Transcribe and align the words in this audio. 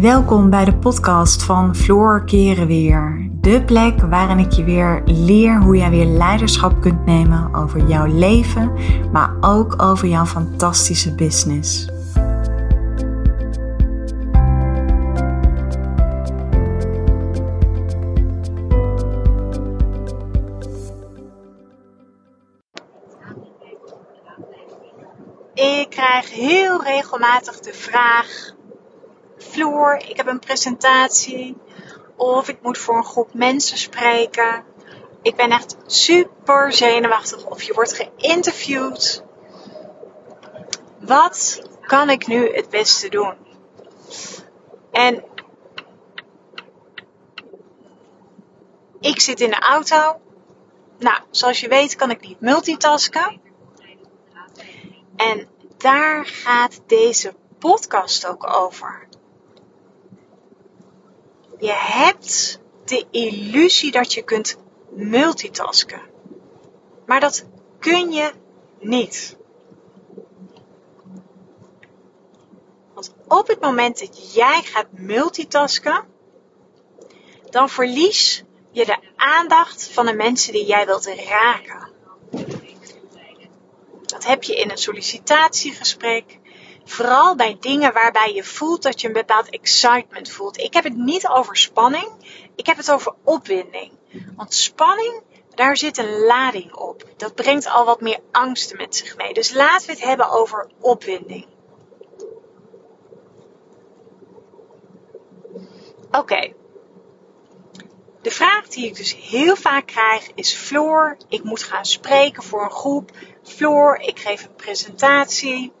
Welkom 0.00 0.50
bij 0.50 0.64
de 0.64 0.76
podcast 0.76 1.42
van 1.42 1.76
Floor 1.76 2.24
Keren 2.24 2.66
Weer. 2.66 3.30
De 3.32 3.64
plek 3.64 4.00
waarin 4.00 4.38
ik 4.38 4.52
je 4.52 4.64
weer 4.64 5.02
leer 5.04 5.60
hoe 5.62 5.76
jij 5.76 5.90
weer 5.90 6.04
leiderschap 6.04 6.80
kunt 6.80 7.04
nemen 7.06 7.54
over 7.54 7.86
jouw 7.86 8.06
leven, 8.06 8.72
maar 9.12 9.36
ook 9.40 9.82
over 9.82 10.08
jouw 10.08 10.24
fantastische 10.24 11.14
business. 11.14 11.88
Ik 25.54 25.86
krijg 25.90 26.30
heel 26.30 26.82
regelmatig 26.82 27.60
de 27.60 27.72
vraag 27.72 28.56
ik 29.98 30.16
heb 30.16 30.26
een 30.26 30.38
presentatie 30.38 31.56
of 32.16 32.48
ik 32.48 32.62
moet 32.62 32.78
voor 32.78 32.96
een 32.96 33.04
groep 33.04 33.34
mensen 33.34 33.78
spreken. 33.78 34.64
Ik 35.22 35.36
ben 35.36 35.50
echt 35.50 35.76
super 35.86 36.72
zenuwachtig 36.72 37.44
of 37.44 37.62
je 37.62 37.74
wordt 37.74 37.92
geïnterviewd. 37.92 39.24
Wat 40.98 41.62
kan 41.80 42.10
ik 42.10 42.26
nu 42.26 42.54
het 42.54 42.68
beste 42.68 43.08
doen? 43.08 43.34
En 44.90 45.24
ik 49.00 49.20
zit 49.20 49.40
in 49.40 49.50
de 49.50 49.60
auto. 49.60 50.20
Nou, 50.98 51.20
zoals 51.30 51.60
je 51.60 51.68
weet 51.68 51.96
kan 51.96 52.10
ik 52.10 52.20
niet 52.20 52.40
multitasken. 52.40 53.40
En 55.16 55.48
daar 55.76 56.26
gaat 56.26 56.80
deze 56.86 57.34
podcast 57.58 58.26
ook 58.26 58.56
over. 58.56 59.07
Je 61.58 61.72
hebt 61.72 62.60
de 62.84 63.06
illusie 63.10 63.90
dat 63.90 64.12
je 64.12 64.22
kunt 64.22 64.56
multitasken. 64.90 66.00
Maar 67.06 67.20
dat 67.20 67.44
kun 67.78 68.10
je 68.10 68.32
niet. 68.78 69.36
Want 72.94 73.14
op 73.28 73.46
het 73.46 73.60
moment 73.60 73.98
dat 73.98 74.34
jij 74.34 74.62
gaat 74.64 74.86
multitasken, 74.90 76.04
dan 77.50 77.68
verlies 77.68 78.44
je 78.70 78.84
de 78.84 78.98
aandacht 79.16 79.88
van 79.92 80.06
de 80.06 80.14
mensen 80.14 80.52
die 80.52 80.66
jij 80.66 80.86
wilt 80.86 81.06
raken. 81.06 81.88
Dat 84.02 84.24
heb 84.24 84.42
je 84.42 84.56
in 84.56 84.70
een 84.70 84.78
sollicitatiegesprek. 84.78 86.38
Vooral 86.88 87.36
bij 87.36 87.56
dingen 87.60 87.92
waarbij 87.92 88.34
je 88.34 88.44
voelt 88.44 88.82
dat 88.82 89.00
je 89.00 89.06
een 89.06 89.12
bepaald 89.12 89.50
excitement 89.50 90.30
voelt. 90.30 90.58
Ik 90.58 90.74
heb 90.74 90.84
het 90.84 90.96
niet 90.96 91.28
over 91.28 91.56
spanning, 91.56 92.08
ik 92.54 92.66
heb 92.66 92.76
het 92.76 92.90
over 92.90 93.14
opwinding. 93.24 93.92
Want 94.36 94.54
spanning, 94.54 95.22
daar 95.54 95.76
zit 95.76 95.98
een 95.98 96.18
lading 96.18 96.74
op. 96.74 97.04
Dat 97.16 97.34
brengt 97.34 97.66
al 97.66 97.84
wat 97.84 98.00
meer 98.00 98.20
angsten 98.30 98.76
met 98.76 98.96
zich 98.96 99.16
mee. 99.16 99.34
Dus 99.34 99.52
laten 99.52 99.86
we 99.86 99.92
het 99.92 100.02
hebben 100.02 100.30
over 100.30 100.70
opwinding. 100.80 101.46
Oké. 106.10 106.52
De 108.22 108.30
vraag 108.30 108.68
die 108.68 108.86
ik 108.86 108.96
dus 108.96 109.16
heel 109.16 109.56
vaak 109.56 109.86
krijg 109.86 110.30
is: 110.34 110.54
Floor, 110.54 111.16
ik 111.28 111.44
moet 111.44 111.62
gaan 111.62 111.84
spreken 111.84 112.42
voor 112.42 112.64
een 112.64 112.70
groep. 112.70 113.10
Floor, 113.42 113.96
ik 113.96 114.18
geef 114.18 114.44
een 114.44 114.54
presentatie. 114.54 115.72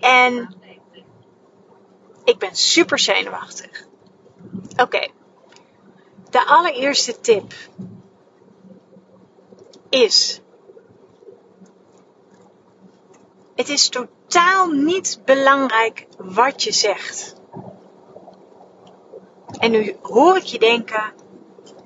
En 0.00 0.54
ik 2.24 2.38
ben 2.38 2.56
super 2.56 2.98
zenuwachtig. 2.98 3.86
Oké. 4.76 5.08
De 6.30 6.46
allereerste 6.46 7.20
tip 7.20 7.54
is: 9.88 10.40
het 13.54 13.68
is 13.68 13.88
totaal 13.88 14.70
niet 14.70 15.20
belangrijk 15.24 16.06
wat 16.18 16.62
je 16.62 16.72
zegt. 16.72 17.34
En 19.58 19.70
nu 19.70 19.96
hoor 20.02 20.36
ik 20.36 20.42
je 20.42 20.58
denken: 20.58 21.12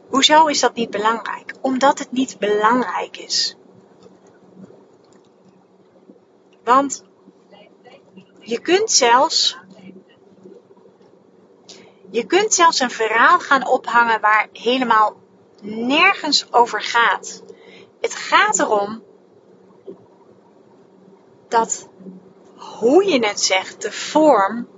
hoezo 0.08 0.46
is 0.46 0.60
dat 0.60 0.74
niet 0.74 0.90
belangrijk? 0.90 1.54
Omdat 1.60 1.98
het 1.98 2.12
niet 2.12 2.38
belangrijk 2.38 3.16
is. 3.16 3.56
Want 6.64 7.04
je 8.42 8.60
kunt 8.60 8.90
zelfs 8.90 9.60
je 12.10 12.26
kunt 12.26 12.54
zelfs 12.54 12.80
een 12.80 12.90
verhaal 12.90 13.38
gaan 13.38 13.66
ophangen 13.66 14.20
waar 14.20 14.48
helemaal 14.52 15.16
nergens 15.62 16.52
over 16.52 16.82
gaat. 16.82 17.42
Het 18.00 18.14
gaat 18.14 18.58
erom 18.58 19.02
dat 21.48 21.88
hoe 22.56 23.04
je 23.04 23.26
het 23.26 23.40
zegt, 23.40 23.82
de 23.82 23.92
vorm, 23.92 24.68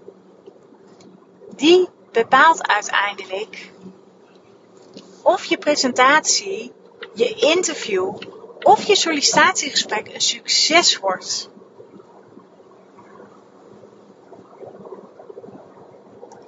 die 1.56 1.88
bepaalt 2.12 2.68
uiteindelijk 2.68 3.72
of 5.22 5.44
je 5.44 5.58
presentatie, 5.58 6.72
je 7.14 7.34
interview 7.34 8.16
of 8.60 8.82
je 8.82 8.96
sollicitatiegesprek 8.96 10.14
een 10.14 10.20
succes 10.20 10.98
wordt. 10.98 11.50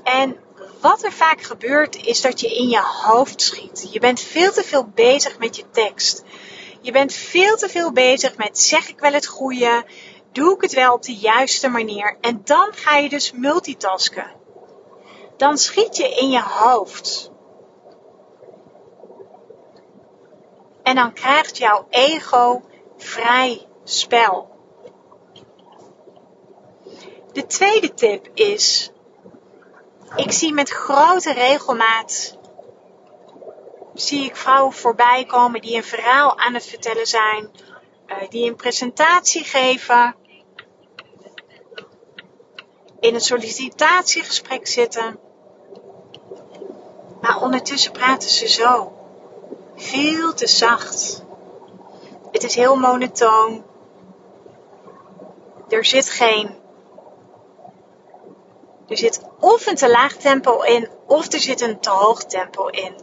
En 0.06 0.36
wat 0.80 1.02
er 1.02 1.12
vaak 1.12 1.42
gebeurt 1.42 1.96
is 1.96 2.20
dat 2.20 2.40
je 2.40 2.56
in 2.56 2.68
je 2.68 2.82
hoofd 2.82 3.42
schiet. 3.42 3.88
Je 3.92 4.00
bent 4.00 4.20
veel 4.20 4.52
te 4.52 4.62
veel 4.62 4.84
bezig 4.94 5.38
met 5.38 5.56
je 5.56 5.70
tekst. 5.70 6.22
Je 6.80 6.92
bent 6.92 7.12
veel 7.12 7.56
te 7.56 7.68
veel 7.68 7.92
bezig 7.92 8.36
met 8.36 8.58
zeg 8.58 8.88
ik 8.88 8.98
wel 8.98 9.12
het 9.12 9.26
goede? 9.26 9.84
Doe 10.32 10.54
ik 10.54 10.60
het 10.60 10.74
wel 10.74 10.94
op 10.94 11.02
de 11.02 11.14
juiste 11.14 11.68
manier? 11.68 12.16
En 12.20 12.40
dan 12.44 12.72
ga 12.72 12.96
je 12.96 13.08
dus 13.08 13.32
multitasken. 13.32 14.30
Dan 15.36 15.58
schiet 15.58 15.96
je 15.96 16.08
in 16.08 16.30
je 16.30 16.42
hoofd. 16.42 17.30
En 20.82 20.94
dan 20.94 21.12
krijgt 21.12 21.58
jouw 21.58 21.86
ego 21.90 22.62
vrij 22.96 23.66
spel. 23.84 24.54
De 27.32 27.46
tweede 27.46 27.94
tip 27.94 28.28
is 28.34 28.90
ik 30.16 30.32
zie 30.32 30.52
met 30.52 30.70
grote 30.70 31.32
regelmaat 31.32 32.38
zie 33.94 34.24
ik 34.24 34.36
vrouwen 34.36 34.72
voorbij 34.72 35.24
komen 35.24 35.60
die 35.60 35.76
een 35.76 35.84
verhaal 35.84 36.38
aan 36.38 36.54
het 36.54 36.66
vertellen 36.66 37.06
zijn, 37.06 37.50
uh, 38.06 38.16
die 38.28 38.48
een 38.48 38.56
presentatie 38.56 39.44
geven, 39.44 40.14
in 43.00 43.14
een 43.14 43.20
sollicitatiegesprek 43.20 44.66
zitten. 44.66 45.18
Maar 47.20 47.40
ondertussen 47.40 47.92
praten 47.92 48.28
ze 48.28 48.48
zo. 48.48 48.92
Veel 49.76 50.34
te 50.34 50.46
zacht. 50.46 51.24
Het 52.30 52.42
is 52.42 52.54
heel 52.54 52.76
monotoon. 52.76 53.64
Er 55.68 55.84
zit 55.84 56.10
geen 56.10 56.56
er 58.88 58.96
zit 58.96 59.20
of 59.40 59.66
een 59.66 59.74
te 59.74 59.90
laag 59.90 60.12
tempo 60.12 60.60
in, 60.60 60.88
of 61.06 61.32
er 61.32 61.40
zit 61.40 61.60
een 61.60 61.80
te 61.80 61.90
hoog 61.90 62.24
tempo 62.24 62.66
in. 62.66 62.94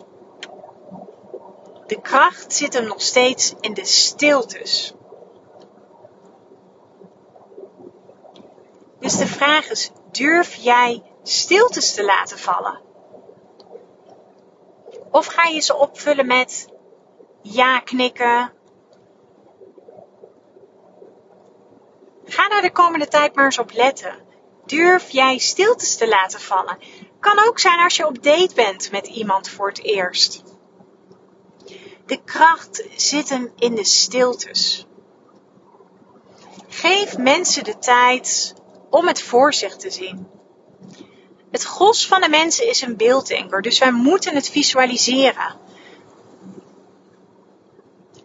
De 1.87 2.01
kracht 2.01 2.53
zit 2.53 2.73
hem 2.73 2.85
nog 2.85 3.01
steeds 3.01 3.53
in 3.59 3.73
de 3.73 3.85
stiltes. 3.85 4.93
Dus 8.99 9.17
de 9.17 9.27
vraag 9.27 9.69
is: 9.69 9.91
durf 10.11 10.55
jij 10.55 11.03
stiltes 11.23 11.93
te 11.93 12.05
laten 12.05 12.39
vallen? 12.39 12.79
Of 15.11 15.25
ga 15.25 15.43
je 15.43 15.59
ze 15.59 15.75
opvullen 15.75 16.27
met 16.27 16.67
ja 17.41 17.79
knikken? 17.79 18.53
Ga 22.25 22.49
daar 22.49 22.61
de 22.61 22.71
komende 22.71 23.07
tijd 23.07 23.35
maar 23.35 23.45
eens 23.45 23.59
op 23.59 23.71
letten. 23.71 24.32
Durf 24.73 25.09
jij 25.09 25.37
stiltes 25.37 25.95
te 25.95 26.07
laten 26.07 26.39
vallen? 26.39 26.77
Kan 27.19 27.39
ook 27.47 27.59
zijn 27.59 27.79
als 27.79 27.95
je 27.95 28.07
op 28.07 28.23
date 28.23 28.55
bent 28.55 28.91
met 28.91 29.07
iemand 29.07 29.49
voor 29.49 29.67
het 29.67 29.83
eerst. 29.83 30.43
De 32.05 32.23
kracht 32.23 32.83
zit 32.95 33.29
hem 33.29 33.51
in 33.55 33.75
de 33.75 33.83
stiltes. 33.83 34.85
Geef 36.67 37.17
mensen 37.17 37.63
de 37.63 37.77
tijd 37.77 38.53
om 38.89 39.07
het 39.07 39.21
voor 39.21 39.53
zich 39.53 39.75
te 39.75 39.89
zien. 39.89 40.27
Het 41.51 41.63
gros 41.63 42.07
van 42.07 42.21
de 42.21 42.29
mensen 42.29 42.69
is 42.69 42.81
een 42.81 42.97
beelddenker, 42.97 43.61
dus 43.61 43.79
wij 43.79 43.91
moeten 43.91 44.35
het 44.35 44.49
visualiseren. 44.49 45.55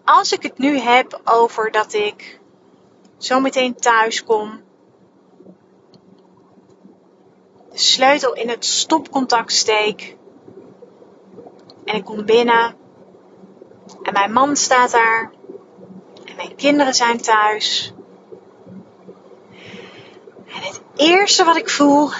Als 0.05 0.33
ik 0.33 0.43
het 0.43 0.59
nu 0.59 0.79
heb 0.79 1.21
over 1.25 1.71
dat 1.71 1.93
ik 1.93 2.41
zo 3.19 3.41
meteen 3.41 3.77
thuis 3.77 4.25
kom 4.25 4.67
sleutel 7.80 8.32
in 8.32 8.48
het 8.48 8.64
stopcontact 8.64 9.52
steek. 9.52 10.16
En 11.84 11.94
ik 11.94 12.04
kom 12.04 12.25
binnen. 12.25 12.76
En 14.02 14.12
mijn 14.12 14.32
man 14.32 14.56
staat 14.56 14.90
daar. 14.90 15.32
En 16.25 16.36
mijn 16.36 16.54
kinderen 16.54 16.94
zijn 16.94 17.20
thuis. 17.20 17.92
En 20.46 20.62
het 20.62 20.80
eerste 20.96 21.44
wat 21.44 21.56
ik 21.56 21.70
voel 21.70 22.10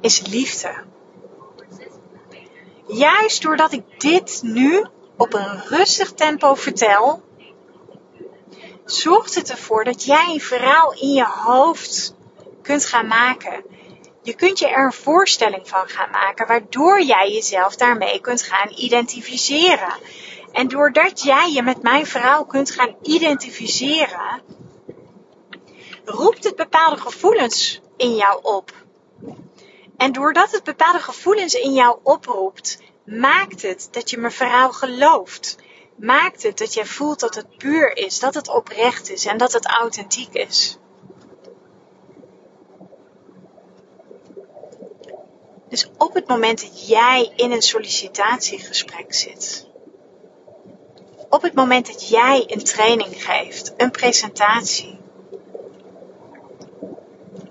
is 0.00 0.26
liefde. 0.26 0.82
Juist 2.86 3.42
doordat 3.42 3.72
ik 3.72 4.00
dit 4.00 4.40
nu 4.42 4.86
op 5.16 5.34
een 5.34 5.62
rustig 5.68 6.12
tempo 6.12 6.54
vertel, 6.54 7.22
zorgt 8.84 9.34
het 9.34 9.50
ervoor 9.50 9.84
dat 9.84 10.04
jij 10.04 10.30
een 10.32 10.40
verhaal 10.40 10.92
in 10.92 11.12
je 11.12 11.26
hoofd 11.26 12.14
kunt 12.62 12.84
gaan 12.84 13.06
maken. 13.06 13.64
Je 14.24 14.34
kunt 14.34 14.58
je 14.58 14.68
er 14.68 14.84
een 14.84 14.92
voorstelling 14.92 15.68
van 15.68 15.88
gaan 15.88 16.10
maken, 16.10 16.46
waardoor 16.46 17.02
jij 17.02 17.30
jezelf 17.32 17.76
daarmee 17.76 18.20
kunt 18.20 18.42
gaan 18.42 18.72
identificeren. 18.76 19.92
En 20.52 20.68
doordat 20.68 21.22
jij 21.22 21.50
je 21.52 21.62
met 21.62 21.82
mijn 21.82 22.06
verhaal 22.06 22.44
kunt 22.44 22.70
gaan 22.70 22.96
identificeren, 23.02 24.42
roept 26.04 26.44
het 26.44 26.56
bepaalde 26.56 27.00
gevoelens 27.00 27.80
in 27.96 28.14
jou 28.14 28.38
op. 28.42 28.72
En 29.96 30.12
doordat 30.12 30.50
het 30.50 30.64
bepaalde 30.64 30.98
gevoelens 30.98 31.54
in 31.54 31.72
jou 31.72 31.98
oproept, 32.02 32.78
maakt 33.04 33.62
het 33.62 33.88
dat 33.90 34.10
je 34.10 34.18
mijn 34.18 34.32
verhaal 34.32 34.72
gelooft. 34.72 35.56
Maakt 35.96 36.42
het 36.42 36.58
dat 36.58 36.74
jij 36.74 36.86
voelt 36.86 37.20
dat 37.20 37.34
het 37.34 37.56
puur 37.56 37.96
is, 37.96 38.18
dat 38.18 38.34
het 38.34 38.48
oprecht 38.48 39.10
is 39.10 39.26
en 39.26 39.36
dat 39.36 39.52
het 39.52 39.66
authentiek 39.66 40.34
is. 40.34 40.78
Dus 45.74 45.90
op 45.98 46.14
het 46.14 46.28
moment 46.28 46.60
dat 46.60 46.88
jij 46.88 47.32
in 47.36 47.52
een 47.52 47.62
sollicitatiegesprek 47.62 49.14
zit, 49.14 49.66
op 51.28 51.42
het 51.42 51.54
moment 51.54 51.86
dat 51.86 52.08
jij 52.08 52.44
een 52.46 52.64
training 52.64 53.24
geeft, 53.24 53.74
een 53.76 53.90
presentatie, 53.90 54.98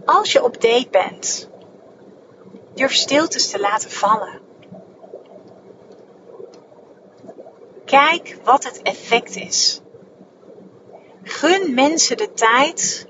als 0.05 0.31
je 0.31 0.43
op 0.43 0.61
date 0.61 0.87
bent, 0.91 1.49
durf 2.73 2.93
stiltes 2.93 3.49
te 3.49 3.59
laten 3.59 3.91
vallen. 3.91 4.39
Kijk 7.85 8.37
wat 8.43 8.63
het 8.63 8.81
effect 8.81 9.35
is. 9.35 9.81
Gun 11.23 11.73
mensen 11.73 12.17
de 12.17 12.33
tijd 12.33 13.07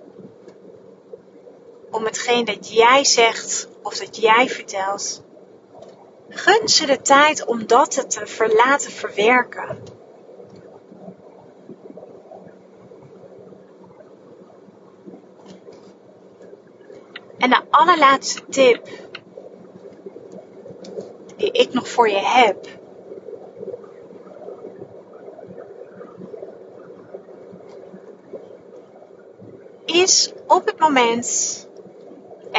om 1.91 2.05
hetgeen 2.05 2.45
dat 2.45 2.73
jij 2.73 3.03
zegt 3.05 3.71
of 3.83 3.97
dat 3.97 4.17
jij 4.17 4.49
vertelt. 4.49 5.23
Gun 6.29 6.67
ze 6.67 6.85
de 6.85 7.01
tijd 7.01 7.45
om 7.45 7.67
dat 7.67 8.09
te 8.09 8.53
laten 8.55 8.91
verwerken. 8.91 9.77
En 17.37 17.49
de 17.49 17.61
allerlaatste 17.69 18.41
tip 18.49 18.87
die 21.35 21.51
ik 21.51 21.73
nog 21.73 21.89
voor 21.89 22.09
je 22.09 22.21
heb. 22.21 22.67
Is 29.85 30.33
op 30.47 30.65
het 30.65 30.79
moment, 30.79 31.62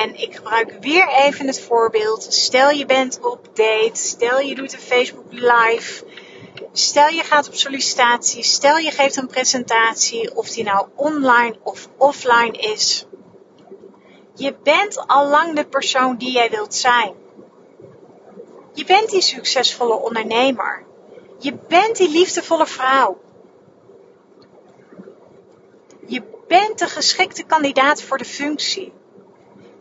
en 0.04 0.20
ik 0.20 0.34
gebruik 0.34 0.76
weer 0.80 1.08
even 1.08 1.46
het 1.46 1.60
voorbeeld, 1.60 2.26
stel 2.28 2.70
je 2.70 2.86
bent 2.86 3.18
op 3.22 3.48
date, 3.54 3.90
stel 3.92 4.40
je 4.40 4.54
doet 4.54 4.72
een 4.72 4.78
Facebook 4.78 5.24
live, 5.30 6.04
stel 6.72 7.08
je 7.08 7.22
gaat 7.22 7.48
op 7.48 7.54
sollicitatie, 7.54 8.42
stel 8.42 8.76
je 8.76 8.90
geeft 8.90 9.16
een 9.16 9.26
presentatie, 9.26 10.36
of 10.36 10.48
die 10.48 10.64
nou 10.64 10.88
online 10.94 11.56
of 11.62 11.88
offline 11.96 12.52
is. 12.52 13.06
Je 14.34 14.54
bent 14.62 15.06
al 15.06 15.28
lang 15.28 15.56
de 15.56 15.64
persoon 15.64 16.16
die 16.16 16.32
jij 16.32 16.50
wilt 16.50 16.74
zijn. 16.74 17.14
Je 18.72 18.84
bent 18.84 19.10
die 19.10 19.22
succesvolle 19.22 19.94
ondernemer. 19.94 20.84
Je 21.38 21.54
bent 21.68 21.96
die 21.96 22.10
liefdevolle 22.10 22.66
vrouw. 22.66 23.20
Je 26.06 26.22
bent 26.46 26.78
de 26.78 26.86
geschikte 26.86 27.42
kandidaat 27.42 28.02
voor 28.02 28.18
de 28.18 28.24
functie. 28.24 28.92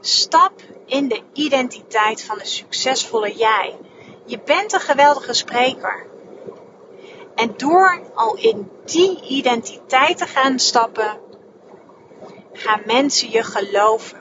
Stap 0.05 0.51
in 0.85 1.07
de 1.07 1.21
identiteit 1.33 2.23
van 2.23 2.37
de 2.37 2.45
succesvolle 2.45 3.35
jij. 3.35 3.77
Je 4.25 4.39
bent 4.45 4.73
een 4.73 4.79
geweldige 4.79 5.33
spreker. 5.33 6.05
En 7.35 7.53
door 7.57 8.01
al 8.13 8.35
in 8.35 8.71
die 8.85 9.21
identiteit 9.21 10.17
te 10.17 10.25
gaan 10.25 10.59
stappen, 10.59 11.19
gaan 12.53 12.81
mensen 12.85 13.29
je 13.29 13.43
geloven. 13.43 14.17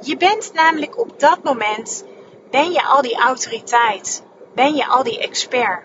Je 0.00 0.16
bent 0.16 0.52
namelijk 0.52 0.98
op 0.98 1.20
dat 1.20 1.42
moment, 1.42 2.04
ben 2.50 2.72
je 2.72 2.84
al 2.84 3.02
die 3.02 3.16
autoriteit, 3.16 4.22
ben 4.54 4.74
je 4.74 4.86
al 4.86 5.02
die 5.02 5.18
expert. 5.18 5.84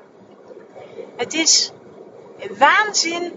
Het 1.16 1.34
is 1.34 1.72
waanzin 2.58 3.34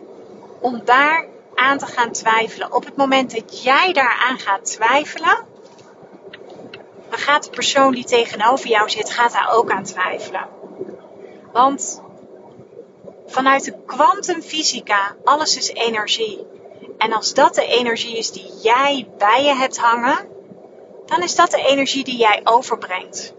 om 0.60 0.84
daar 0.84 1.26
aan 1.54 1.78
te 1.78 1.86
gaan 1.86 2.12
twijfelen. 2.12 2.72
Op 2.72 2.84
het 2.84 2.96
moment 2.96 3.34
dat 3.34 3.62
jij 3.62 3.92
daaraan 3.92 4.38
gaat 4.38 4.64
twijfelen, 4.64 5.48
gaat 7.20 7.44
de 7.44 7.50
persoon 7.50 7.93
die 7.93 8.05
tegenover 8.05 8.69
jou 8.69 8.90
zit, 8.90 9.11
gaat 9.11 9.32
daar 9.32 9.52
ook 9.52 9.70
aan 9.70 9.84
twijfelen. 9.84 10.49
Want 11.52 12.02
vanuit 13.26 13.64
de 13.64 13.75
kwantumfysica, 13.87 15.17
alles 15.25 15.56
is 15.56 15.69
energie. 15.69 16.46
En 16.99 17.12
als 17.12 17.34
dat 17.34 17.55
de 17.55 17.67
energie 17.67 18.17
is 18.17 18.31
die 18.31 18.52
jij 18.62 19.08
bij 19.19 19.44
je 19.44 19.55
hebt 19.55 19.78
hangen, 19.78 20.28
dan 21.06 21.22
is 21.22 21.34
dat 21.34 21.50
de 21.50 21.62
energie 21.62 22.05
die 22.05 22.17
jij 22.17 22.40
overbrengt. 22.44 23.34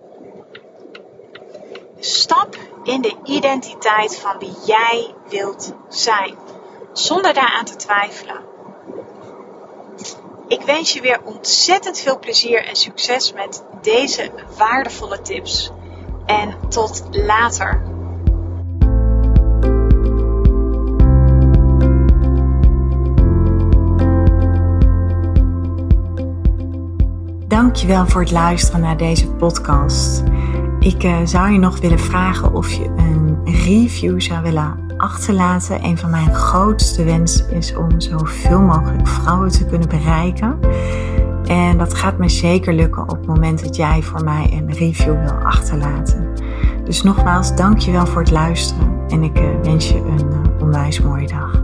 Stap 1.99 2.57
in 2.83 3.01
de 3.01 3.15
identiteit 3.23 4.17
van 4.19 4.39
wie 4.39 4.55
jij 4.65 5.15
wilt 5.29 5.73
zijn, 5.89 6.37
zonder 6.93 7.33
daaraan 7.33 7.65
te 7.65 7.75
twijfelen. 7.75 8.49
Ik 10.47 10.61
wens 10.61 10.93
je 10.93 11.01
weer 11.01 11.21
ontzettend 11.23 11.99
veel 11.99 12.19
plezier 12.19 12.65
en 12.65 12.75
succes 12.75 13.33
met 13.33 13.63
deze 13.81 14.31
waardevolle 14.57 15.21
tips. 15.21 15.71
En 16.25 16.55
tot 16.69 17.07
later. 17.11 17.81
Dankjewel 27.47 28.07
voor 28.07 28.21
het 28.21 28.31
luisteren 28.31 28.81
naar 28.81 28.97
deze 28.97 29.27
podcast. 29.27 30.23
Ik 30.79 31.03
uh, 31.03 31.17
zou 31.23 31.51
je 31.51 31.59
nog 31.59 31.79
willen 31.79 31.99
vragen 31.99 32.53
of 32.53 32.71
je 32.71 32.85
een 32.85 33.39
review 33.45 34.21
zou 34.21 34.41
willen 34.41 34.93
achterlaten. 34.97 35.83
Een 35.83 35.97
van 35.97 36.09
mijn 36.09 36.35
grootste 36.35 37.03
wensen 37.03 37.51
is 37.51 37.75
om 37.75 38.01
zoveel 38.01 38.59
mogelijk 38.59 39.07
vrouwen 39.07 39.49
te 39.49 39.65
kunnen 39.65 39.89
bereiken. 39.89 40.59
En 41.45 41.77
dat 41.77 41.93
gaat 41.93 42.17
me 42.17 42.29
zeker 42.29 42.73
lukken 42.73 43.01
op 43.01 43.17
het 43.17 43.25
moment 43.25 43.63
dat 43.63 43.75
jij 43.75 44.01
voor 44.01 44.23
mij 44.23 44.49
een 44.51 44.73
review 44.73 45.19
wil 45.19 45.31
achterlaten. 45.31 46.29
Dus 46.83 47.03
nogmaals, 47.03 47.55
dankjewel 47.55 48.05
voor 48.05 48.21
het 48.21 48.31
luisteren 48.31 48.99
en 49.07 49.23
ik 49.23 49.39
uh, 49.39 49.45
wens 49.63 49.89
je 49.89 49.97
een 49.97 50.25
uh, 50.31 50.61
onwijs 50.61 51.01
mooie 51.01 51.27
dag. 51.27 51.60